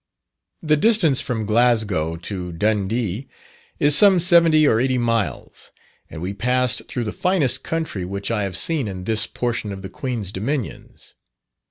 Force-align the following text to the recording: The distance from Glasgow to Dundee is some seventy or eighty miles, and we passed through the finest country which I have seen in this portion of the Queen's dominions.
The 0.63 0.77
distance 0.77 1.21
from 1.21 1.45
Glasgow 1.45 2.15
to 2.15 2.51
Dundee 2.51 3.27
is 3.77 3.95
some 3.95 4.19
seventy 4.19 4.67
or 4.67 4.79
eighty 4.79 4.97
miles, 4.97 5.69
and 6.09 6.23
we 6.23 6.33
passed 6.33 6.87
through 6.87 7.03
the 7.03 7.13
finest 7.13 7.61
country 7.63 8.03
which 8.03 8.31
I 8.31 8.41
have 8.41 8.57
seen 8.57 8.87
in 8.87 9.03
this 9.03 9.27
portion 9.27 9.71
of 9.71 9.83
the 9.83 9.89
Queen's 9.89 10.31
dominions. 10.31 11.13